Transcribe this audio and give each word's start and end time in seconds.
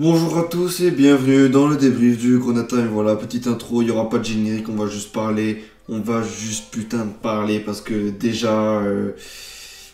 Bonjour 0.00 0.38
à 0.38 0.44
tous 0.44 0.78
et 0.78 0.92
bienvenue 0.92 1.48
dans 1.48 1.66
le 1.66 1.76
débrief 1.76 2.18
du 2.18 2.38
Grenata. 2.38 2.76
Et 2.76 2.86
voilà, 2.86 3.16
petite 3.16 3.48
intro, 3.48 3.82
il 3.82 3.86
n'y 3.86 3.90
aura 3.90 4.08
pas 4.08 4.18
de 4.18 4.24
générique, 4.24 4.68
on 4.68 4.76
va 4.76 4.86
juste 4.86 5.10
parler. 5.12 5.64
On 5.88 5.98
va 5.98 6.22
juste 6.22 6.66
putain 6.70 6.98
de 6.98 7.10
parler 7.20 7.58
parce 7.58 7.80
que 7.80 8.10
déjà, 8.10 8.78
euh, 8.78 9.16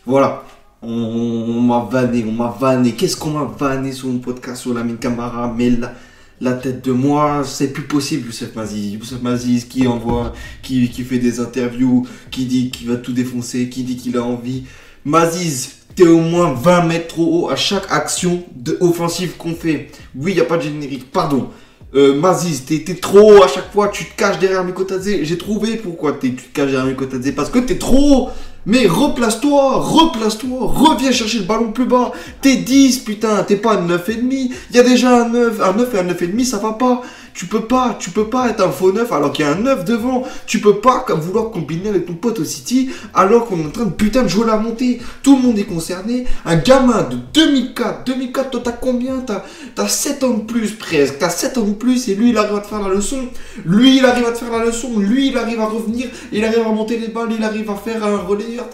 voilà, 0.04 0.44
on, 0.82 1.58
m'a 1.62 1.88
vanné, 1.90 2.22
on 2.28 2.32
m'a 2.32 2.50
vanné. 2.50 2.92
Qu'est-ce 2.92 3.16
qu'on 3.16 3.30
m'a 3.30 3.44
vanné 3.44 3.92
sur 3.92 4.08
mon 4.08 4.18
podcast 4.18 4.60
sur 4.60 4.74
la 4.74 4.84
mine 4.84 4.98
Camara? 4.98 5.50
Mais 5.56 5.70
la, 5.70 5.94
la 6.38 6.52
tête 6.52 6.84
de 6.84 6.92
moi, 6.92 7.40
c'est 7.42 7.72
plus 7.72 7.84
possible, 7.84 8.26
Youssef 8.26 8.54
Maziz. 8.54 8.92
Youssef 8.92 9.22
Maziz 9.22 9.64
qui 9.64 9.86
envoie, 9.86 10.34
qui, 10.60 10.90
qui 10.90 11.02
fait 11.02 11.18
des 11.18 11.40
interviews, 11.40 12.06
qui 12.30 12.44
dit 12.44 12.70
qu'il 12.70 12.88
va 12.88 12.96
tout 12.96 13.14
défoncer, 13.14 13.70
qui 13.70 13.84
dit 13.84 13.96
qu'il 13.96 14.18
a 14.18 14.22
envie. 14.22 14.64
Maziz, 15.04 15.80
t'es 15.94 16.06
au 16.06 16.20
moins 16.20 16.54
20 16.54 16.86
mètres 16.86 17.08
trop 17.08 17.24
haut 17.44 17.50
à 17.50 17.56
chaque 17.56 17.84
action 17.90 18.42
de 18.56 18.78
offensive 18.80 19.36
qu'on 19.36 19.54
fait. 19.54 19.90
Oui, 20.14 20.32
il 20.32 20.34
n'y 20.36 20.40
a 20.40 20.44
pas 20.44 20.56
de 20.56 20.62
générique, 20.62 21.12
pardon. 21.12 21.50
Euh, 21.94 22.18
Maziz, 22.18 22.64
t'es 22.64 22.82
trop 22.94 23.34
haut 23.34 23.42
à 23.42 23.48
chaque 23.48 23.70
fois, 23.70 23.88
tu 23.88 24.06
te 24.06 24.16
caches 24.16 24.38
derrière 24.38 24.64
Mikotadze. 24.64 25.22
J'ai 25.22 25.38
trouvé 25.38 25.76
pourquoi 25.76 26.14
tu 26.14 26.34
te 26.34 26.42
caches 26.54 26.70
derrière 26.70 26.86
Mikotadze. 26.86 27.32
Parce 27.36 27.50
que 27.50 27.58
t'es 27.58 27.76
trop 27.76 27.98
haut. 27.98 28.28
Mais 28.66 28.86
replace-toi, 28.86 29.80
replace-toi, 29.80 30.58
reviens 30.60 31.12
chercher 31.12 31.38
le 31.38 31.44
ballon 31.44 31.72
plus 31.72 31.84
bas. 31.84 32.12
T'es 32.40 32.56
10, 32.56 33.00
putain, 33.00 33.42
t'es 33.42 33.56
pas 33.56 33.74
un 33.74 33.86
9,5. 33.86 34.52
Il 34.70 34.76
y 34.76 34.78
a 34.78 34.82
déjà 34.82 35.24
un 35.24 35.28
9, 35.28 35.60
un 35.60 35.72
9 35.74 35.94
et 35.94 35.98
un 35.98 36.04
9,5, 36.04 36.44
ça 36.44 36.58
va 36.58 36.72
pas. 36.72 37.02
Tu 37.34 37.46
peux 37.46 37.62
pas, 37.62 37.96
tu 37.98 38.10
peux 38.10 38.28
pas 38.28 38.48
être 38.48 38.64
un 38.64 38.70
faux 38.70 38.92
9 38.92 39.10
alors 39.10 39.32
qu'il 39.32 39.44
y 39.44 39.48
a 39.48 39.50
un 39.50 39.56
9 39.56 39.84
devant. 39.84 40.22
Tu 40.46 40.60
peux 40.60 40.76
pas 40.76 41.04
vouloir 41.16 41.50
combiner 41.50 41.88
avec 41.88 42.06
ton 42.06 42.14
pote 42.14 42.38
au 42.38 42.44
City 42.44 42.90
alors 43.12 43.46
qu'on 43.46 43.58
est 43.58 43.66
en 43.66 43.70
train 43.70 43.84
de 43.86 43.90
putain 43.90 44.22
de 44.22 44.28
jouer 44.28 44.46
la 44.46 44.56
montée. 44.56 45.00
Tout 45.24 45.36
le 45.36 45.42
monde 45.42 45.58
est 45.58 45.64
concerné. 45.64 46.26
Un 46.46 46.56
gamin 46.56 47.02
de 47.02 47.16
2004, 47.34 48.04
2004, 48.06 48.50
toi 48.50 48.60
t'as 48.62 48.70
combien? 48.70 49.18
T'as 49.18 49.42
t'as 49.74 49.88
7 49.88 50.22
ans 50.22 50.34
de 50.34 50.42
plus 50.42 50.76
presque. 50.76 51.18
T'as 51.18 51.28
7 51.28 51.58
ans 51.58 51.64
de 51.64 51.72
plus 51.72 52.08
et 52.08 52.14
lui 52.14 52.30
il 52.30 52.38
arrive 52.38 52.54
à 52.54 52.60
te 52.60 52.68
faire 52.68 52.88
la 52.88 52.94
leçon. 52.94 53.18
Lui 53.64 53.98
il 53.98 54.06
arrive 54.06 54.26
à 54.26 54.30
te 54.30 54.38
faire 54.38 54.56
la 54.56 54.64
leçon. 54.64 54.96
Lui 55.00 55.30
il 55.30 55.36
arrive 55.36 55.60
à 55.60 55.66
revenir. 55.66 56.06
Il 56.30 56.44
arrive 56.44 56.64
à 56.64 56.70
monter 56.70 56.98
les 56.98 57.08
balles. 57.08 57.32
Il 57.36 57.42
arrive 57.42 57.68
à 57.68 57.74
faire 57.74 58.04
un 58.04 58.18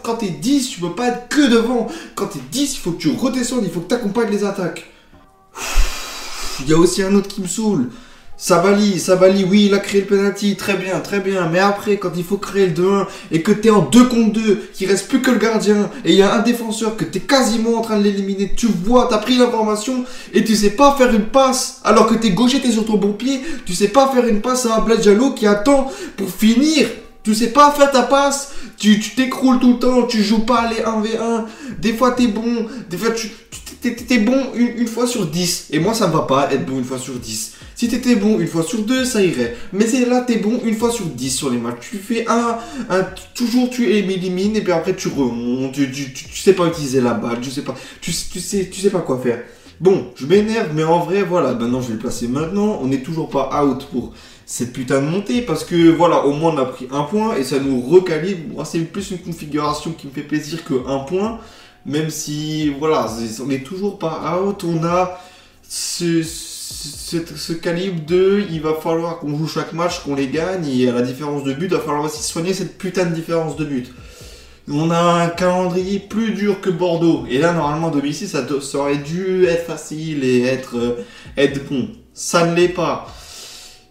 Quand 0.02 0.16
t'es 0.16 0.28
10, 0.28 0.70
tu 0.70 0.80
peux 0.80 0.94
pas 0.94 1.08
être 1.08 1.28
que 1.28 1.48
devant. 1.48 1.88
Quand 2.14 2.26
t'es 2.26 2.40
10, 2.50 2.74
il 2.74 2.78
faut 2.78 2.92
que 2.92 2.98
tu 3.00 3.10
redescendes. 3.10 3.64
Il 3.64 3.70
faut 3.70 3.80
que 3.80 3.88
t'accompagnes 3.88 4.30
les 4.30 4.44
attaques. 4.44 4.90
Il 6.60 6.68
y 6.68 6.74
a 6.74 6.78
aussi 6.78 7.02
un 7.02 7.14
autre 7.14 7.28
qui 7.28 7.40
me 7.40 7.46
saoule. 7.46 7.90
Sabali, 8.42 8.98
Sabali, 8.98 9.44
oui, 9.44 9.66
il 9.66 9.74
a 9.74 9.78
créé 9.78 10.00
le 10.00 10.06
penalty, 10.06 10.56
très 10.56 10.74
bien, 10.74 10.98
très 11.00 11.20
bien. 11.20 11.50
Mais 11.52 11.58
après, 11.58 11.98
quand 11.98 12.12
il 12.16 12.24
faut 12.24 12.38
créer 12.38 12.68
le 12.68 12.72
2-1 12.72 13.06
et 13.32 13.42
que 13.42 13.52
t'es 13.52 13.68
en 13.68 13.82
2 13.82 14.04
contre 14.04 14.32
2, 14.32 14.70
qu'il 14.72 14.88
reste 14.88 15.08
plus 15.08 15.20
que 15.20 15.30
le 15.30 15.36
gardien 15.36 15.90
et 16.06 16.12
il 16.12 16.18
y 16.18 16.22
a 16.22 16.32
un 16.32 16.38
défenseur 16.38 16.96
que 16.96 17.04
t'es 17.04 17.20
quasiment 17.20 17.76
en 17.76 17.82
train 17.82 17.98
de 17.98 18.02
l'éliminer, 18.02 18.54
tu 18.56 18.66
vois, 18.66 19.08
t'as 19.10 19.18
pris 19.18 19.36
l'information 19.36 20.06
et 20.32 20.42
tu 20.42 20.56
sais 20.56 20.70
pas 20.70 20.94
faire 20.96 21.14
une 21.14 21.26
passe 21.26 21.82
alors 21.84 22.06
que 22.06 22.14
t'es 22.14 22.30
gaucher, 22.30 22.62
t'es 22.62 22.72
sur 22.72 22.86
ton 22.86 22.96
bon 22.96 23.12
pied, 23.12 23.42
tu 23.66 23.74
sais 23.74 23.88
pas 23.88 24.08
faire 24.08 24.26
une 24.26 24.40
passe 24.40 24.64
à 24.64 24.76
un 24.76 24.80
Bled 24.80 25.02
Jallo 25.02 25.32
qui 25.32 25.46
attend 25.46 25.92
pour 26.16 26.30
finir. 26.30 26.88
Tu 27.22 27.34
sais 27.34 27.48
pas 27.50 27.70
faire 27.72 27.90
ta 27.90 28.02
passe, 28.04 28.52
tu 28.78 28.98
t'écroules 29.14 29.58
tout 29.60 29.74
le 29.74 29.78
temps, 29.78 30.06
tu 30.06 30.22
joues 30.22 30.46
pas 30.46 30.70
les 30.70 30.82
1v1. 30.82 31.44
Des 31.78 31.92
fois 31.92 32.12
t'es 32.12 32.28
bon, 32.28 32.66
des 32.88 32.96
fois 32.96 33.10
tu 33.10 33.30
t'es 33.82 34.18
bon 34.18 34.52
une, 34.54 34.68
une 34.78 34.86
fois 34.88 35.06
sur 35.06 35.26
10. 35.26 35.66
Et 35.70 35.80
moi 35.80 35.92
ça 35.94 36.08
me 36.08 36.12
va 36.14 36.20
pas 36.22 36.50
être 36.52 36.64
bon 36.66 36.78
une 36.78 36.84
fois 36.84 36.98
sur 36.98 37.14
10. 37.14 37.52
Si 37.74 37.88
t'étais 37.88 38.16
bon 38.16 38.38
une 38.40 38.46
fois 38.46 38.62
sur 38.62 38.80
deux, 38.82 39.04
ça 39.04 39.22
irait. 39.22 39.56
Mais 39.72 39.86
c'est 39.86 40.04
là, 40.06 40.20
t'es 40.22 40.36
bon 40.36 40.60
une 40.64 40.74
fois 40.76 40.90
sur 40.90 41.06
10 41.06 41.30
sur 41.30 41.50
les 41.50 41.56
matchs. 41.58 41.76
Tu 41.90 41.96
fais 41.98 42.26
un, 42.28 42.58
un 42.90 43.02
toujours 43.34 43.70
tu 43.70 43.86
élimines 43.90 44.56
et 44.56 44.60
puis 44.62 44.72
après 44.72 44.94
tu 44.96 45.08
remontes. 45.08 45.72
Tu, 45.72 45.90
tu, 45.90 46.12
tu- 46.12 46.24
tu 46.24 46.36
sais 46.40 46.52
pas 46.54 46.66
utiliser 46.66 47.00
la 47.00 47.14
balle, 47.14 47.40
tu 47.40 47.50
sais 47.50 47.62
pas, 47.62 47.74
tu, 48.00 48.12
tu 48.12 48.40
sais, 48.40 48.68
tu 48.70 48.80
sais 48.80 48.90
pas 48.90 49.00
quoi 49.00 49.18
faire. 49.22 49.42
Bon, 49.80 50.12
je 50.14 50.26
m'énerve, 50.26 50.74
mais 50.74 50.84
en 50.84 50.98
vrai, 50.98 51.22
voilà, 51.22 51.54
maintenant 51.54 51.80
je 51.80 51.88
vais 51.88 51.94
le 51.94 52.00
placer 52.00 52.28
maintenant. 52.28 52.78
On 52.82 52.86
n'est 52.86 53.02
toujours 53.02 53.30
pas 53.30 53.64
out 53.64 53.86
pour 53.90 54.12
cette 54.44 54.74
putain 54.74 55.00
de 55.00 55.06
montée 55.06 55.40
parce 55.40 55.64
que 55.64 55.90
voilà, 55.90 56.26
au 56.26 56.32
moins 56.32 56.52
on 56.54 56.58
a 56.58 56.66
pris 56.66 56.86
un 56.92 57.02
point 57.04 57.34
et 57.36 57.44
ça 57.44 57.58
nous 57.60 57.80
recalibre. 57.80 58.54
Moi, 58.54 58.64
c'est 58.66 58.80
plus 58.80 59.10
une 59.10 59.18
configuration 59.18 59.92
qui 59.92 60.06
me 60.06 60.12
fait 60.12 60.22
plaisir 60.22 60.64
que 60.64 60.74
un 60.86 60.98
point. 60.98 61.38
Même 61.86 62.10
si, 62.10 62.68
voilà, 62.78 63.06
on 63.42 63.46
n'est 63.46 63.62
toujours 63.62 63.98
pas 63.98 64.38
out, 64.44 64.64
on 64.64 64.84
a 64.84 65.18
ce, 65.66 66.22
ce, 66.22 67.16
ce 67.34 67.52
calibre 67.54 68.04
de 68.04 68.44
il 68.50 68.60
va 68.60 68.74
falloir 68.74 69.18
qu'on 69.18 69.34
joue 69.38 69.48
chaque 69.48 69.72
match, 69.72 70.00
qu'on 70.04 70.14
les 70.14 70.28
gagne, 70.28 70.66
et 70.68 70.88
à 70.90 70.92
la 70.92 71.00
différence 71.00 71.42
de 71.42 71.54
but, 71.54 71.66
il 71.66 71.70
va 71.70 71.80
falloir 71.80 72.04
aussi 72.04 72.22
soigner 72.22 72.52
cette 72.52 72.76
putain 72.76 73.06
de 73.06 73.14
différence 73.14 73.56
de 73.56 73.64
but. 73.64 73.90
On 74.72 74.90
a 74.90 75.00
un 75.24 75.28
calendrier 75.28 75.98
plus 75.98 76.32
dur 76.32 76.60
que 76.60 76.70
Bordeaux, 76.70 77.24
et 77.28 77.38
là 77.38 77.52
normalement 77.52 77.88
à 77.88 77.90
domicile 77.90 78.28
ça, 78.28 78.42
doit- 78.42 78.60
ça 78.60 78.78
aurait 78.78 78.98
dû 78.98 79.44
être 79.46 79.66
facile 79.66 80.22
et 80.24 80.42
être, 80.42 80.76
euh, 80.76 80.94
être 81.36 81.68
bon. 81.68 81.88
Ça 82.14 82.46
ne 82.46 82.54
l'est 82.54 82.68
pas. 82.68 83.06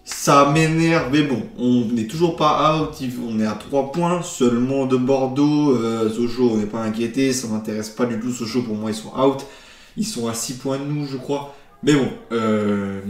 Ça 0.06 0.50
m'énerve, 0.51 1.09
mais 1.12 1.22
bon, 1.22 1.44
on 1.57 1.85
n'est 1.94 2.07
toujours 2.07 2.35
pas 2.35 2.75
out, 2.81 2.97
on 3.29 3.39
est 3.39 3.45
à 3.45 3.53
3 3.53 3.91
points 3.91 4.22
seulement 4.23 4.85
de 4.88 4.97
Bordeaux. 4.97 5.75
Euh, 5.75 6.09
on 6.39 6.57
n'est 6.57 6.66
pas 6.66 6.81
inquiété, 6.81 7.31
ça 7.31 7.47
m'intéresse 7.47 7.89
pas 7.89 8.06
du 8.06 8.19
tout. 8.19 8.31
Sochaux, 8.31 8.63
pour 8.63 8.75
moi, 8.75 8.89
ils 8.89 8.95
sont 8.95 9.13
out. 9.19 9.45
Ils 9.97 10.06
sont 10.06 10.28
à 10.28 10.34
6 10.34 10.53
points 10.53 10.79
de 10.79 10.84
nous, 10.84 11.06
je 11.06 11.18
crois. 11.18 11.56
Mais 11.84 11.94
bon, 11.94 12.07
euh, 12.31 13.01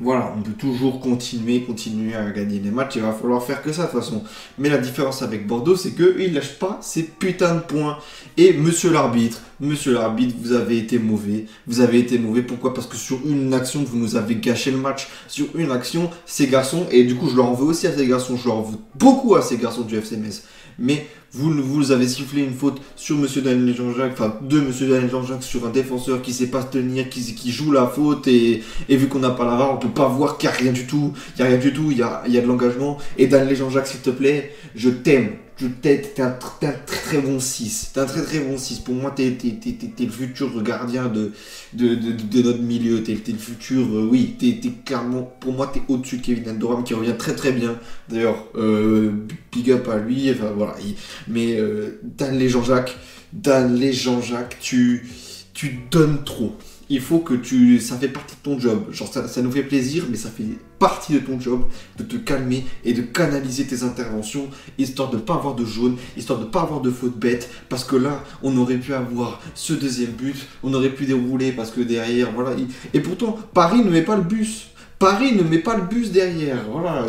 voilà, 0.00 0.32
on 0.36 0.42
peut 0.42 0.52
toujours 0.52 1.00
continuer, 1.00 1.62
continuer 1.62 2.14
à 2.14 2.30
gagner 2.30 2.60
les 2.60 2.70
matchs. 2.70 2.96
Il 2.96 3.02
va 3.02 3.12
falloir 3.12 3.42
faire 3.42 3.62
que 3.62 3.72
ça 3.72 3.86
de 3.86 3.90
toute 3.90 4.00
façon. 4.00 4.22
Mais 4.56 4.68
la 4.68 4.78
différence 4.78 5.22
avec 5.22 5.46
Bordeaux, 5.46 5.74
c'est 5.74 5.90
qu'eux, 5.90 6.16
ils 6.20 6.32
lâchent 6.32 6.58
pas 6.58 6.78
ces 6.80 7.02
putains 7.02 7.56
de 7.56 7.60
points. 7.60 7.98
Et 8.36 8.52
monsieur 8.52 8.92
l'arbitre, 8.92 9.40
monsieur 9.58 9.94
l'arbitre, 9.94 10.36
vous 10.40 10.52
avez 10.52 10.78
été 10.78 11.00
mauvais. 11.00 11.46
Vous 11.66 11.80
avez 11.80 11.98
été 11.98 12.16
mauvais. 12.18 12.42
Pourquoi? 12.42 12.74
Parce 12.74 12.86
que 12.86 12.96
sur 12.96 13.18
une 13.26 13.52
action, 13.52 13.82
vous 13.82 13.98
nous 13.98 14.14
avez 14.14 14.36
gâché 14.36 14.70
le 14.70 14.78
match. 14.78 15.08
Sur 15.26 15.46
une 15.56 15.72
action, 15.72 16.10
ces 16.26 16.46
garçons, 16.46 16.86
et 16.92 17.02
du 17.02 17.16
coup, 17.16 17.28
je 17.28 17.34
leur 17.34 17.46
en 17.46 17.54
veux 17.54 17.66
aussi 17.66 17.88
à 17.88 17.96
ces 17.96 18.06
garçons, 18.06 18.36
je 18.36 18.46
leur 18.46 18.58
en 18.58 18.62
veux 18.62 18.78
beaucoup 18.94 19.34
à 19.34 19.42
ces 19.42 19.56
garçons 19.56 19.82
du 19.82 19.96
FCMS. 19.96 20.42
Mais 20.78 21.06
vous, 21.32 21.52
vous 21.62 21.92
avez 21.92 22.06
sifflé 22.08 22.42
une 22.42 22.54
faute 22.54 22.80
sur 22.96 23.16
Monsieur 23.16 23.42
Daniel 23.42 23.74
Jean-Jacques, 23.76 24.12
enfin 24.12 24.36
de 24.40 24.60
Monsieur 24.60 24.88
Daniel 24.88 25.10
Jean-Jacques 25.10 25.42
sur 25.42 25.66
un 25.66 25.70
défenseur 25.70 26.22
qui 26.22 26.32
sait 26.32 26.46
pas 26.46 26.62
se 26.62 26.68
tenir, 26.68 27.08
qui, 27.10 27.34
qui 27.34 27.50
joue 27.50 27.72
la 27.72 27.86
faute 27.86 28.26
et, 28.28 28.62
et 28.88 28.96
vu 28.96 29.08
qu'on 29.08 29.18
n'a 29.18 29.30
pas 29.30 29.44
la 29.44 29.56
VAR, 29.56 29.74
on 29.74 29.76
peut 29.76 29.88
pas 29.88 30.08
voir 30.08 30.38
qu'il 30.38 30.48
n'y 30.48 30.54
a 30.54 30.58
rien 30.58 30.72
du 30.72 30.86
tout. 30.86 31.12
Il 31.36 31.40
y 31.40 31.42
a 31.42 31.46
rien 31.46 31.58
du 31.58 31.72
tout, 31.72 31.90
il 31.90 31.98
y 31.98 32.02
a, 32.02 32.22
il 32.26 32.32
y 32.32 32.38
a 32.38 32.40
de 32.40 32.46
l'engagement. 32.46 32.98
Et 33.16 33.26
Daniel 33.26 33.56
Jean-Jacques, 33.56 33.88
s'il 33.88 34.00
te 34.00 34.10
plaît, 34.10 34.54
je 34.74 34.90
t'aime. 34.90 35.32
T'es 35.82 36.20
un, 36.20 36.26
un 36.26 36.30
très 36.30 36.72
très 36.86 37.20
bon 37.20 37.40
6. 37.40 37.90
T'es 37.92 38.00
un 38.00 38.06
très 38.06 38.22
très 38.22 38.38
bon 38.38 38.56
6. 38.56 38.78
Pour 38.80 38.94
moi, 38.94 39.10
t'es, 39.10 39.36
le 40.00 40.08
futur 40.08 40.62
gardien 40.62 41.08
de, 41.08 41.32
notre 41.74 42.62
milieu. 42.62 43.02
T'es, 43.02 43.14
le 43.14 43.38
futur, 43.38 43.84
euh, 43.86 44.08
oui, 44.08 44.36
t'es, 44.38 44.60
clairement, 44.84 45.22
pour 45.40 45.52
moi, 45.52 45.68
t'es 45.72 45.82
au-dessus 45.88 46.18
de 46.18 46.22
Kevin 46.22 46.50
Endoram 46.50 46.84
qui 46.84 46.94
revient 46.94 47.16
très 47.18 47.34
très 47.34 47.50
bien. 47.50 47.76
D'ailleurs, 48.08 48.46
euh, 48.54 49.10
big 49.52 49.70
up 49.72 49.88
à 49.88 49.98
lui. 49.98 50.30
Enfin 50.30 50.52
voilà, 50.56 50.76
il- 50.80 50.94
mais 51.26 51.56
euh, 51.58 52.00
Dan 52.04 52.40
Jean-Jacques, 52.46 52.96
Dan 53.32 53.80
Jean-Jacques, 53.92 54.58
tu, 54.60 55.08
tu 55.54 55.80
donnes 55.90 56.22
trop. 56.24 56.56
Il 56.90 57.00
faut 57.00 57.18
que 57.18 57.34
tu. 57.34 57.80
Ça 57.80 57.96
fait 57.96 58.08
partie 58.08 58.34
de 58.36 58.40
ton 58.42 58.58
job. 58.58 58.84
Genre, 58.90 59.12
ça, 59.12 59.28
ça 59.28 59.42
nous 59.42 59.50
fait 59.50 59.62
plaisir, 59.62 60.04
mais 60.10 60.16
ça 60.16 60.30
fait 60.30 60.44
partie 60.78 61.12
de 61.12 61.18
ton 61.18 61.38
job 61.40 61.64
de 61.98 62.02
te 62.04 62.16
calmer 62.16 62.64
et 62.84 62.92
de 62.94 63.02
canaliser 63.02 63.64
tes 63.66 63.82
interventions, 63.82 64.48
histoire 64.78 65.10
de 65.10 65.16
ne 65.16 65.20
pas 65.20 65.34
avoir 65.34 65.54
de 65.54 65.64
jaune, 65.64 65.96
histoire 66.16 66.38
de 66.38 66.44
ne 66.44 66.50
pas 66.50 66.62
avoir 66.62 66.80
de 66.80 66.90
faute 66.90 67.18
bête. 67.18 67.50
Parce 67.68 67.84
que 67.84 67.96
là, 67.96 68.22
on 68.42 68.56
aurait 68.56 68.78
pu 68.78 68.94
avoir 68.94 69.40
ce 69.54 69.72
deuxième 69.74 70.12
but, 70.12 70.36
on 70.62 70.72
aurait 70.72 70.90
pu 70.94 71.04
dérouler 71.04 71.52
parce 71.52 71.70
que 71.70 71.80
derrière, 71.80 72.32
voilà. 72.32 72.52
il- 72.56 72.68
Et 72.94 73.00
pourtant, 73.00 73.36
Paris 73.52 73.82
ne 73.84 73.90
met 73.90 74.02
pas 74.02 74.16
le 74.16 74.22
bus. 74.22 74.68
Paris 74.98 75.32
ne 75.36 75.42
met 75.42 75.58
pas 75.60 75.76
le 75.76 75.82
bus 75.82 76.10
derrière. 76.10 76.64
Voilà. 76.72 77.06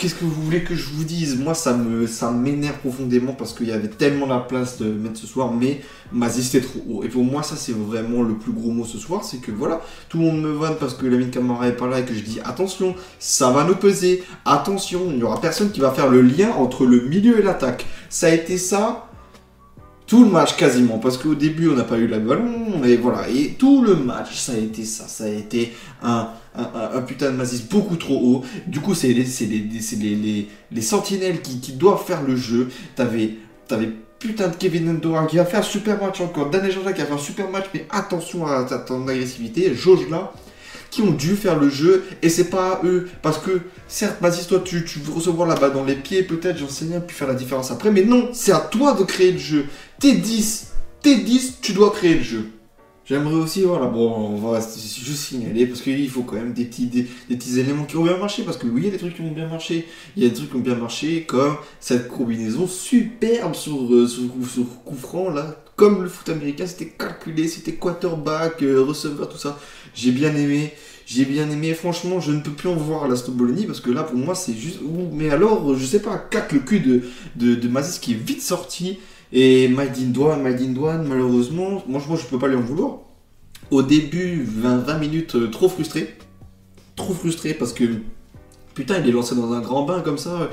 Qu'est-ce 0.00 0.14
que 0.14 0.24
vous 0.24 0.42
voulez 0.42 0.62
que 0.62 0.74
je 0.74 0.88
vous 0.90 1.04
dise? 1.04 1.38
Moi, 1.38 1.54
ça 1.54 1.74
me, 1.74 2.06
ça 2.06 2.30
m'énerve 2.30 2.78
profondément 2.78 3.32
parce 3.32 3.52
qu'il 3.52 3.68
y 3.68 3.72
avait 3.72 3.88
tellement 3.88 4.26
la 4.26 4.38
place 4.38 4.78
de 4.78 4.86
mettre 4.86 5.18
ce 5.18 5.26
soir, 5.26 5.52
mais 5.52 5.82
Mazi 6.12 6.42
c'était 6.42 6.66
trop 6.66 6.80
haut. 6.88 7.02
Et 7.04 7.08
pour 7.08 7.24
moi, 7.24 7.42
ça 7.42 7.56
c'est 7.56 7.72
vraiment 7.72 8.22
le 8.22 8.34
plus 8.34 8.52
gros 8.52 8.70
mot 8.70 8.84
ce 8.84 8.96
soir, 8.96 9.24
c'est 9.24 9.38
que 9.38 9.50
voilà, 9.50 9.80
tout 10.08 10.18
le 10.18 10.24
monde 10.24 10.40
me 10.40 10.52
vanne 10.52 10.76
parce 10.80 10.94
que 10.94 11.04
Lamine 11.04 11.30
Camara 11.30 11.68
est 11.68 11.76
pas 11.76 11.86
là 11.86 12.00
et 12.00 12.04
que 12.04 12.14
je 12.14 12.20
dis 12.20 12.40
attention, 12.44 12.94
ça 13.18 13.50
va 13.50 13.64
nous 13.64 13.76
peser, 13.76 14.22
attention, 14.44 15.02
il 15.10 15.16
n'y 15.16 15.22
aura 15.22 15.40
personne 15.40 15.70
qui 15.70 15.80
va 15.80 15.90
faire 15.90 16.08
le 16.08 16.22
lien 16.22 16.50
entre 16.52 16.86
le 16.86 17.00
milieu 17.02 17.38
et 17.38 17.42
l'attaque. 17.42 17.84
Ça 18.08 18.28
a 18.28 18.30
été 18.30 18.56
ça 18.56 19.07
tout 20.08 20.24
le 20.24 20.30
match 20.30 20.56
quasiment, 20.56 20.98
parce 20.98 21.18
qu'au 21.18 21.34
début 21.36 21.68
on 21.68 21.74
n'a 21.76 21.84
pas 21.84 21.98
eu 21.98 22.08
la 22.08 22.18
ballon, 22.18 22.82
et 22.84 22.96
voilà, 22.96 23.28
et 23.28 23.54
tout 23.58 23.82
le 23.84 23.94
match 23.94 24.34
ça 24.36 24.52
a 24.54 24.56
été 24.56 24.84
ça, 24.84 25.06
ça 25.06 25.24
a 25.24 25.28
été 25.28 25.72
un, 26.02 26.30
putain 27.06 27.30
de 27.30 27.36
Mazis 27.36 27.62
beaucoup 27.70 27.96
trop 27.96 28.18
haut. 28.18 28.42
Du 28.66 28.80
coup, 28.80 28.94
c'est 28.94 29.08
les, 29.08 29.24
les, 29.24 29.68
les, 29.98 30.14
les, 30.16 30.48
les 30.72 30.82
sentinelles 30.82 31.40
qui, 31.40 31.60
qui 31.60 31.72
doivent 31.72 32.04
faire 32.04 32.22
le 32.22 32.34
jeu. 32.36 32.68
T'avais, 32.96 33.36
putain 34.18 34.48
de 34.48 34.56
Kevin 34.56 34.90
Endoran 34.90 35.26
qui 35.26 35.36
va 35.36 35.44
faire 35.44 35.62
super 35.62 36.02
match 36.02 36.20
encore. 36.20 36.50
Daniel 36.50 36.72
Jean-Jacques 36.72 36.96
qui 36.96 37.00
va 37.02 37.06
faire 37.06 37.16
un 37.16 37.20
super 37.20 37.50
match, 37.50 37.66
mais 37.74 37.86
attention 37.90 38.46
à, 38.46 38.64
ta- 38.64 38.78
ton 38.78 39.06
agressivité. 39.06 39.72
Jauge 39.74 40.08
là, 40.10 40.32
qui 40.90 41.02
ont 41.02 41.12
dû 41.12 41.36
faire 41.36 41.58
le 41.58 41.68
jeu, 41.68 42.04
et 42.22 42.28
c'est 42.28 42.50
pas 42.50 42.74
à 42.74 42.84
eux. 42.84 43.08
Parce 43.22 43.38
que, 43.38 43.60
certes, 43.86 44.20
Mazis, 44.20 44.46
toi, 44.46 44.60
tu, 44.64 44.84
tu 44.84 44.98
veux 44.98 45.12
recevoir 45.12 45.48
la 45.48 45.54
balle 45.54 45.72
dans 45.72 45.84
les 45.84 45.96
pieds, 45.96 46.22
peut-être, 46.22 46.58
j'en 46.58 46.68
sais 46.68 46.86
rien, 46.86 47.00
puis 47.00 47.16
faire 47.16 47.28
la 47.28 47.34
différence 47.34 47.70
après, 47.70 47.90
mais 47.90 48.04
non, 48.04 48.30
c'est 48.32 48.52
à 48.52 48.60
toi 48.60 48.94
de 48.94 49.04
créer 49.04 49.32
le 49.32 49.38
jeu. 49.38 49.66
T'es 50.00 50.12
10, 50.12 50.72
t'es 51.02 51.16
10, 51.16 51.58
tu 51.60 51.72
dois 51.72 51.90
créer 51.90 52.14
le 52.14 52.22
jeu. 52.22 52.46
J'aimerais 53.08 53.36
aussi, 53.36 53.62
voilà, 53.62 53.86
bon, 53.86 54.12
on 54.12 54.36
va 54.36 54.60
juste 54.60 55.16
signaler 55.16 55.66
parce 55.66 55.80
qu'il 55.80 56.10
faut 56.10 56.24
quand 56.24 56.36
même 56.36 56.52
des 56.52 56.66
petits, 56.66 56.88
des, 56.88 57.04
petits 57.04 57.58
éléments 57.58 57.84
qui 57.84 57.96
ont 57.96 58.04
bien 58.04 58.18
marché. 58.18 58.42
Parce 58.42 58.58
que 58.58 58.66
oui, 58.66 58.82
il 58.82 58.84
y 58.84 58.88
a 58.88 58.90
des 58.90 58.98
trucs 58.98 59.14
qui 59.14 59.22
ont 59.22 59.32
bien 59.32 59.48
marché. 59.48 59.88
Il 60.14 60.22
y 60.22 60.26
a 60.26 60.28
des 60.28 60.34
trucs 60.34 60.50
qui 60.50 60.56
ont 60.56 60.60
bien 60.60 60.74
marché, 60.74 61.22
comme 61.22 61.56
cette 61.80 62.08
combinaison 62.08 62.66
superbe 62.66 63.54
sur, 63.54 63.88
sur, 64.06 65.30
là. 65.30 65.56
Comme 65.74 66.02
le 66.02 66.08
foot 66.10 66.28
américain, 66.28 66.66
c'était 66.66 66.88
calculé, 66.90 67.48
c'était 67.48 67.72
quarterback, 67.72 68.62
euh, 68.62 68.82
receveur, 68.82 69.30
tout 69.30 69.38
ça. 69.38 69.58
J'ai 69.94 70.12
bien 70.12 70.34
aimé. 70.34 70.72
J'ai 71.06 71.24
bien 71.24 71.48
aimé, 71.50 71.72
franchement, 71.72 72.20
je 72.20 72.32
ne 72.32 72.40
peux 72.40 72.50
plus 72.50 72.68
en 72.68 72.74
voir 72.74 73.08
la 73.08 73.16
Stobolini 73.16 73.64
parce 73.64 73.80
que 73.80 73.90
là, 73.90 74.02
pour 74.02 74.18
moi, 74.18 74.34
c'est 74.34 74.52
juste. 74.52 74.80
mais 75.12 75.30
alors, 75.30 75.74
je 75.74 75.84
sais 75.86 76.02
pas, 76.02 76.18
4 76.18 76.52
le 76.52 76.58
cul 76.58 76.80
de, 76.80 77.02
de, 77.36 77.54
de 77.54 77.68
Mazis 77.68 77.98
qui 77.98 78.12
est 78.12 78.16
vite 78.22 78.42
sorti. 78.42 78.98
Et 79.32 79.68
Maïdine 79.68 80.12
Douane, 80.12 80.42
Maïdine 80.42 80.74
Douane, 80.74 81.06
malheureusement, 81.06 81.82
moi, 81.86 82.02
moi 82.06 82.18
je 82.20 82.26
peux 82.26 82.38
pas 82.38 82.48
lui 82.48 82.56
en 82.56 82.60
vouloir. 82.60 82.98
Au 83.70 83.82
début, 83.82 84.44
20, 84.44 84.78
20 84.78 84.98
minutes, 84.98 85.34
euh, 85.34 85.48
trop 85.48 85.68
frustré. 85.68 86.16
Trop 86.96 87.14
frustré 87.14 87.54
parce 87.54 87.72
que, 87.72 87.84
putain, 88.74 88.98
il 88.98 89.08
est 89.08 89.12
lancé 89.12 89.34
dans 89.34 89.52
un 89.52 89.60
grand 89.60 89.84
bain 89.84 90.00
comme 90.00 90.18
ça. 90.18 90.50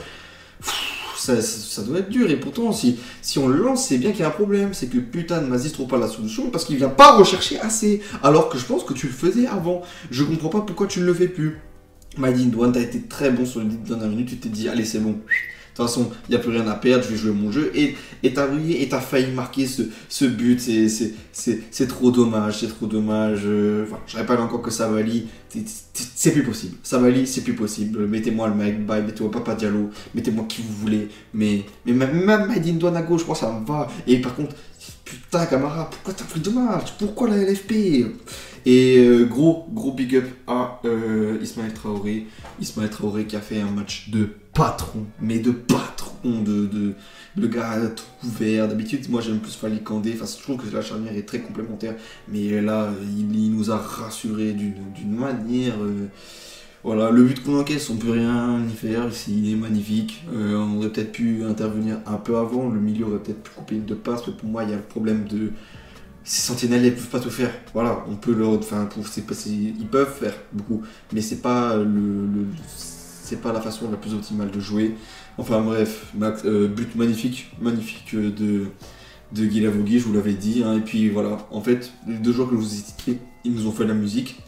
Ça, 1.26 1.82
doit 1.84 2.00
être 2.00 2.10
dur. 2.10 2.30
Et 2.30 2.38
pourtant, 2.38 2.72
si, 2.72 2.98
on 3.38 3.48
le 3.48 3.58
lance, 3.58 3.88
c'est 3.88 3.98
bien 3.98 4.12
qu'il 4.12 4.22
y 4.22 4.24
a 4.24 4.28
un 4.28 4.32
problème. 4.32 4.74
C'est 4.74 4.88
que 4.88 4.98
putain, 4.98 5.42
Mazis 5.42 5.72
trouve 5.72 5.88
pas 5.88 5.98
la 5.98 6.08
solution 6.08 6.50
parce 6.50 6.66
qu'il 6.66 6.78
vient 6.78 6.90
pas 6.90 7.18
rechercher 7.18 7.60
assez. 7.60 8.02
Alors 8.24 8.50
que 8.50 8.58
je 8.58 8.66
pense 8.66 8.84
que 8.84 8.94
tu 8.94 9.08
le 9.08 9.14
faisais 9.14 9.48
avant. 9.48 9.82
Je 10.12 10.24
comprends 10.24 10.50
pas 10.50 10.62
pourquoi 10.62 10.88
tu 10.88 11.00
ne 11.00 11.06
le 11.06 11.14
fais 11.14 11.28
plus. 11.28 11.60
Maïdine 12.18 12.50
Douane, 12.50 12.72
t'as 12.72 12.82
été 12.82 13.02
très 13.02 13.32
bon 13.32 13.46
sur 13.46 13.60
les 13.60 13.66
dernières 13.66 14.08
minutes. 14.08 14.30
Tu 14.30 14.38
t'es 14.38 14.50
dit, 14.50 14.70
allez, 14.70 14.86
c'est 14.86 15.00
bon 15.00 15.12
de 15.12 15.18
toute 15.76 15.88
façon, 15.88 16.10
il 16.28 16.32
n'y 16.32 16.36
a 16.38 16.40
plus 16.40 16.52
rien 16.52 16.66
à 16.68 16.76
perdre, 16.76 17.04
je 17.04 17.10
vais 17.10 17.18
jouer 17.18 17.32
mon 17.32 17.52
jeu. 17.52 17.72
Et 17.76 17.96
t'as 18.34 18.48
et 18.70 18.88
t'as 18.88 19.02
failli 19.02 19.32
marquer 19.34 19.66
ce, 19.66 19.84
ce 20.08 20.26
but. 20.26 20.60
C'est 20.62 21.88
trop 21.88 22.12
dommage, 22.12 22.60
c'est 22.60 22.68
trop 22.68 22.86
dommage. 22.86 23.42
Euh, 23.46 23.84
enfin, 23.84 24.00
je 24.08 24.18
répète 24.18 24.40
encore 24.40 24.62
que 24.62 24.72
Savali, 24.72 25.28
c'est 25.94 26.32
plus 26.32 26.44
possible. 26.44 26.78
Savali, 26.82 27.28
c'est 27.28 27.42
plus 27.42 27.56
possible. 27.56 28.08
Mettez-moi 28.08 28.48
le 28.48 28.56
mec, 28.56 28.86
bye, 28.86 29.04
mettez-moi 29.04 29.32
Papa 29.32 29.56
Diallo, 29.56 29.90
mettez-moi 30.14 30.46
qui 30.48 30.62
vous 30.62 30.74
voulez. 30.74 31.10
Mais, 31.34 31.64
mais 31.86 31.94
même 31.94 32.48
Madine 32.48 32.78
Douane 32.78 32.96
à 32.96 33.02
gauche, 33.02 33.20
je 33.22 33.26
crois 33.26 33.36
ça 33.36 33.52
me 33.52 33.66
va. 33.66 33.88
Et 34.08 34.20
par 34.22 34.36
contre, 34.36 34.56
putain, 35.18 35.46
Camara, 35.46 35.90
pourquoi 35.90 36.14
t'as 36.14 36.26
pris 36.26 36.40
dommage? 36.40 36.98
Pourquoi 36.98 37.30
la 37.30 37.38
LFP 37.38 38.06
et 38.68 38.98
euh, 38.98 39.26
gros, 39.26 39.68
gros 39.72 39.92
big 39.92 40.16
up 40.16 40.26
à 40.48 40.80
euh, 40.86 41.38
Ismaël 41.42 41.72
Traoré. 41.74 42.26
Ismaël 42.60 42.90
Traoré 42.90 43.26
qui 43.26 43.36
a 43.36 43.42
fait 43.42 43.62
un 43.62 43.70
match 43.70 44.10
de 44.10 44.28
patron, 44.54 45.06
mais 45.22 45.38
de 45.38 45.52
patron, 45.52 46.42
de, 46.42 46.66
de 46.66 46.94
le 47.38 47.48
gars 47.48 47.78
tout 47.96 48.28
ouvert. 48.28 48.68
D'habitude, 48.68 49.08
moi 49.10 49.22
j'aime 49.22 49.40
plus 49.40 49.54
Fali 49.54 49.82
Kandé. 49.84 50.14
Enfin, 50.16 50.26
je 50.26 50.42
trouve 50.42 50.58
que 50.58 50.76
la 50.76 50.82
charnière 50.82 51.16
est 51.16 51.28
très 51.28 51.42
complémentaire. 51.42 51.94
Mais 52.28 52.60
là, 52.62 52.90
il, 53.18 53.52
nous 53.52 53.70
a 53.70 53.78
rassuré 53.78 54.54
d'une 54.54 55.16
manière. 55.16 55.76
Euh, 55.82 56.08
voilà, 56.86 57.10
le 57.10 57.24
but 57.24 57.44
qu'on 57.44 57.60
encaisse, 57.60 57.90
on 57.90 57.98
peut 57.98 58.12
rien 58.12 58.62
y 58.64 58.76
faire. 58.76 59.10
Il 59.28 59.52
est 59.52 59.56
magnifique. 59.56 60.24
on 60.32 60.78
aurait 60.78 60.90
peut-être 60.90 61.12
pu 61.12 61.44
intervenir 61.44 61.98
un 62.06 62.18
peu 62.18 62.38
avant. 62.38 62.70
Le 62.70 62.80
milieu 62.80 63.06
aurait 63.06 63.20
peut-être 63.20 63.44
pu 63.44 63.52
couper 63.52 63.76
une 63.76 63.86
de 63.86 63.96
passe. 63.96 64.26
Mais 64.28 64.34
pour 64.34 64.48
moi, 64.48 64.64
il 64.64 64.70
y 64.70 64.74
a 64.74 64.78
le 64.78 64.84
problème 64.84 65.26
de 65.28 65.52
ces 66.26 66.42
sentinelles 66.42 66.84
ne 66.84 66.90
peuvent 66.90 67.08
pas 67.08 67.20
tout 67.20 67.30
faire. 67.30 67.52
Voilà, 67.74 68.04
on 68.10 68.16
peut 68.16 68.34
leur, 68.34 68.50
enfin, 68.50 68.90
ils 69.16 69.88
peuvent 69.88 70.14
faire 70.14 70.34
beaucoup, 70.52 70.82
mais 71.14 71.22
c'est 71.22 71.42
pas 71.42 71.78
pas 73.42 73.54
la 73.54 73.62
façon 73.62 73.90
la 73.90 73.98
plus 73.98 74.14
optimale 74.14 74.52
de 74.52 74.60
jouer. 74.60 74.96
Enfin 75.38 75.62
bref, 75.62 76.14
euh, 76.46 76.68
but 76.68 76.96
magnifique, 76.96 77.52
magnifique 77.62 78.16
de 78.16 78.66
de 79.34 79.46
Guy 79.46 80.00
je 80.00 80.06
vous 80.06 80.14
l'avais 80.14 80.34
dit. 80.34 80.64
Hein. 80.66 80.78
et 80.78 80.82
puis 80.82 81.10
voilà, 81.10 81.38
en 81.52 81.62
fait, 81.62 81.92
les 82.08 82.18
deux 82.18 82.32
joueurs 82.32 82.50
que 82.50 82.56
je 82.56 82.62
vous 82.62 82.74
ai 82.74 82.78
cités, 82.78 83.20
ils 83.44 83.54
nous 83.54 83.68
ont 83.68 83.72
fait 83.72 83.86
la 83.86 83.94
musique. 83.94 84.40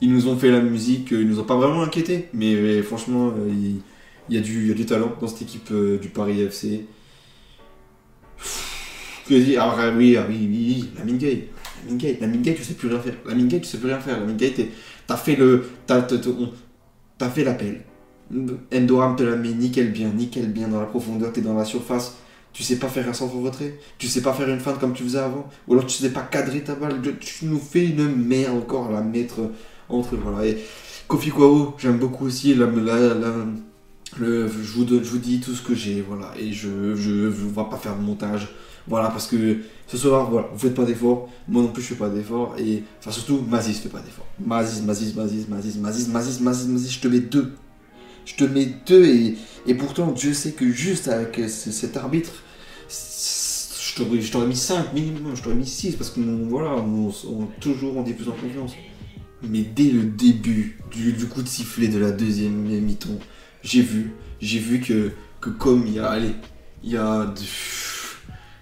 Ils 0.00 0.12
nous 0.12 0.28
ont 0.28 0.36
fait 0.36 0.50
la 0.50 0.60
musique, 0.60 1.10
ils 1.10 1.28
nous 1.28 1.40
ont 1.40 1.44
pas 1.44 1.56
vraiment 1.56 1.82
inquiétés, 1.82 2.28
mais, 2.32 2.82
franchement, 2.82 3.28
euh, 3.28 3.50
il, 4.28 4.34
y 4.34 4.38
a 4.38 4.40
du, 4.40 4.74
talent 4.86 5.12
dans 5.20 5.28
cette 5.28 5.42
équipe 5.42 5.70
euh, 5.72 5.98
du 5.98 6.08
Paris 6.08 6.40
FC. 6.40 6.86
Ah, 9.58 9.76
ah 9.78 9.92
oui, 9.96 10.18
oui, 10.28 10.48
oui, 10.50 10.90
la 10.98 11.04
Mingay. 11.04 11.48
La 11.84 11.92
Mingay, 11.92 12.18
la 12.20 12.26
Mingay, 12.26 12.54
tu 12.54 12.64
sais 12.64 12.74
plus 12.74 12.88
rien 12.88 12.98
faire. 12.98 13.14
La 13.26 13.34
Mingay, 13.34 13.60
tu 13.60 13.66
sais 13.66 13.78
plus 13.78 13.88
rien 13.88 14.00
faire. 14.00 14.18
La 14.18 14.26
Mingay, 14.26 14.52
t'as 15.06 15.16
fait 15.16 15.36
le. 15.36 15.64
T'as 15.86 17.28
fait 17.28 17.44
l'appel. 17.44 17.82
Endoram 18.72 19.16
te 19.16 19.24
la 19.24 19.36
met 19.36 19.52
nickel 19.52 19.90
bien, 19.90 20.08
nickel 20.08 20.52
bien 20.52 20.68
dans 20.68 20.80
la 20.80 20.86
profondeur, 20.86 21.32
t'es 21.32 21.40
dans 21.40 21.54
la 21.54 21.64
surface. 21.64 22.16
Tu 22.52 22.62
sais 22.62 22.78
pas 22.78 22.88
faire 22.88 23.08
un 23.08 23.12
centre 23.12 23.36
retrait, 23.36 23.78
tu 23.98 24.08
sais 24.08 24.22
pas 24.22 24.32
faire 24.32 24.48
une 24.48 24.58
feinte 24.58 24.80
comme 24.80 24.92
tu 24.92 25.04
faisais 25.04 25.18
avant, 25.18 25.48
ou 25.68 25.72
alors 25.74 25.86
tu 25.86 25.96
sais 25.96 26.10
pas 26.10 26.22
cadrer 26.22 26.62
ta 26.62 26.74
balle, 26.74 27.00
tu 27.20 27.44
nous 27.44 27.60
fais 27.60 27.86
une 27.86 28.12
merde 28.16 28.56
encore 28.56 28.88
à 28.88 28.92
la 28.92 29.02
mettre 29.02 29.52
entre. 29.90 30.16
Voilà. 30.16 30.46
Et 30.46 30.58
Kofi 31.10 31.30
Kwao, 31.30 31.74
j'aime 31.78 31.98
beaucoup 31.98 32.26
aussi 32.26 32.54
le, 32.54 32.66
je, 34.18 34.72
vous, 34.74 35.18
dis 35.18 35.40
tout 35.40 35.54
ce 35.54 35.62
que 35.62 35.74
j'ai, 35.74 36.02
voilà, 36.02 36.32
et 36.38 36.52
je, 36.52 36.94
je, 36.94 37.10
vais 37.10 37.54
pas 37.54 37.78
faire 37.82 37.96
de 37.96 38.02
montage. 38.02 38.48
Voilà, 38.86 39.08
parce 39.08 39.26
que 39.26 39.58
ce 39.86 39.96
soir, 39.96 40.30
voilà, 40.30 40.48
vous 40.52 40.58
faites 40.58 40.74
pas 40.74 40.84
d'efforts, 40.84 41.28
moi 41.48 41.62
non 41.62 41.68
plus 41.68 41.82
je 41.82 41.88
fais 41.88 41.94
pas 41.96 42.08
d'efforts, 42.08 42.54
et 42.58 42.84
surtout, 43.08 43.44
Mazis 43.48 43.74
fait 43.74 43.88
pas 43.88 44.00
d'efforts. 44.00 44.26
Mazis, 44.38 44.82
Mazis, 44.82 45.14
Mazis, 45.16 45.46
Mazis, 45.48 45.78
Mazis, 45.78 46.08
Mazis, 46.08 46.40
Mazis, 46.40 46.68
Mazis, 46.68 46.90
je 46.92 47.00
te 47.00 47.08
mets 47.08 47.20
deux. 47.20 47.52
Je 48.24 48.34
te 48.36 48.44
mets 48.44 48.68
deux, 48.86 49.04
et, 49.04 49.74
pourtant, 49.74 50.12
Dieu 50.12 50.32
sait 50.32 50.52
que 50.52 50.70
juste 50.70 51.08
avec 51.08 51.40
cet 51.48 51.96
arbitre, 51.96 52.32
je 52.88 54.30
t'aurais 54.30 54.46
mis 54.46 54.56
5 54.56 54.92
minimum, 54.94 55.34
je 55.34 55.42
t'aurais 55.42 55.56
mis 55.56 55.66
6, 55.66 55.96
parce 55.96 56.10
que 56.10 56.20
voilà, 56.48 56.76
on, 56.76 57.10
toujours 57.60 57.96
on 57.96 58.02
dit 58.02 58.14
plus 58.14 58.28
en 58.28 58.32
confiance. 58.32 58.72
Mais 59.42 59.62
dès 59.62 59.90
le 59.90 60.02
début 60.02 60.78
du, 60.90 61.26
coup 61.26 61.42
de 61.42 61.48
sifflet 61.48 61.88
de 61.88 61.98
la 61.98 62.10
deuxième 62.10 62.52
mi-temps, 62.52 63.18
j'ai 63.62 63.82
vu, 63.82 64.12
j'ai 64.40 64.58
vu 64.58 64.80
que, 64.80 65.12
que 65.40 65.50
comme 65.50 65.86
il 65.86 65.94
y 65.94 65.98
a, 65.98 66.08
allez, 66.08 66.34
il 66.82 66.90
y 66.90 66.96
a 66.96 67.32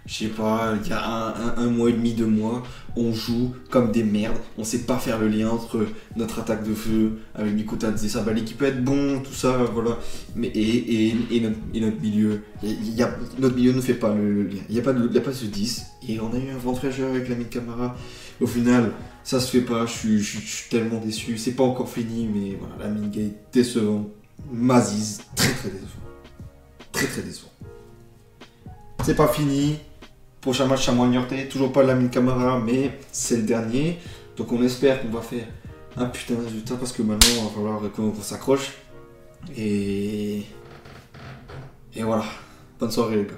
je 0.08 0.14
sais 0.14 0.28
pas, 0.28 0.72
il 0.82 0.88
y 0.88 0.92
a 0.94 1.34
un, 1.58 1.66
mois 1.66 1.90
et 1.90 1.92
demi, 1.92 2.14
deux 2.14 2.26
mois, 2.26 2.62
on 2.96 3.12
joue 3.12 3.52
comme 3.68 3.92
des 3.92 4.02
merdes, 4.02 4.38
on 4.56 4.64
sait 4.64 4.78
pas 4.78 4.96
faire 4.96 5.18
le 5.18 5.28
lien 5.28 5.50
entre 5.50 5.86
notre 6.16 6.38
attaque 6.38 6.66
de 6.66 6.72
feu 6.72 7.18
avec 7.34 7.52
Mikotadze, 7.52 8.08
ça 8.08 8.22
va 8.22 8.32
qui 8.32 8.54
peut 8.54 8.64
être 8.64 8.82
bon, 8.82 9.20
tout 9.20 9.34
ça, 9.34 9.58
voilà. 9.74 9.98
Mais, 10.34 10.46
et, 10.46 11.14
et, 11.30 11.40
notre, 11.40 12.00
milieu, 12.00 12.40
y 12.62 13.02
a, 13.02 13.14
notre 13.38 13.54
milieu 13.54 13.74
ne 13.74 13.82
fait 13.82 13.94
pas 13.94 14.14
le, 14.14 14.44
lien, 14.44 14.62
il 14.70 14.74
n'y 14.76 14.80
a, 14.80 14.82
pas 14.82 14.92
a 14.92 15.20
pas 15.20 15.32
ce 15.34 15.44
10, 15.44 15.84
et 16.08 16.18
on 16.20 16.32
a 16.32 16.38
eu 16.38 16.50
un 16.54 16.58
vent 16.58 16.72
très 16.72 16.88
avec 17.02 17.28
l'ami 17.28 17.44
Camara. 17.44 17.94
Au 18.40 18.46
final, 18.46 18.92
ça 19.24 19.40
se 19.40 19.50
fait 19.50 19.64
pas, 19.64 19.84
je 19.84 20.22
suis, 20.22 20.68
tellement 20.70 21.00
déçu, 21.00 21.36
c'est 21.36 21.52
pas 21.52 21.64
encore 21.64 21.90
fini, 21.90 22.26
mais 22.32 22.56
voilà, 22.58 22.76
la 22.84 22.88
mine 22.88 23.12
est 23.14 23.52
décevant. 23.52 24.08
Maziz, 24.50 25.20
très 25.36 25.52
très 25.52 25.68
décevant. 25.68 25.88
Très 26.92 27.06
très 27.06 27.22
décevant. 27.22 27.50
C'est 29.04 29.16
pas 29.16 29.28
fini, 29.28 29.76
Prochain 30.40 30.66
match 30.66 30.84
Chamois-Niortais, 30.86 31.48
toujours 31.48 31.72
pas 31.72 31.82
la 31.82 31.94
mine 31.94 32.10
Camara, 32.10 32.60
mais 32.60 32.92
c'est 33.10 33.36
le 33.36 33.42
dernier. 33.42 33.98
Donc 34.36 34.52
on 34.52 34.62
espère 34.62 35.02
qu'on 35.02 35.08
va 35.08 35.20
faire 35.20 35.46
un 35.96 36.06
putain 36.06 36.34
de 36.34 36.44
résultat 36.44 36.76
parce 36.76 36.92
que 36.92 37.02
maintenant 37.02 37.28
il 37.36 37.44
va 37.44 37.50
falloir 37.50 37.92
qu'on 37.92 38.14
s'accroche. 38.14 38.74
Et... 39.56 40.42
Et 41.94 42.02
voilà. 42.02 42.24
Bonne 42.78 42.90
soirée 42.92 43.16
les 43.16 43.24
gars. 43.24 43.26